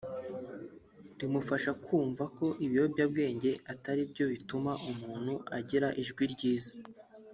rimufasha 1.19 1.71
kumva 1.85 2.23
ko 2.37 2.45
ibiyobyabwenge 2.65 3.51
atari 3.73 4.01
byo 4.11 4.25
bituma 4.31 4.71
umuntu 4.91 5.33
agira 5.57 5.87
ijwi 6.01 6.25
ryiza 6.35 6.73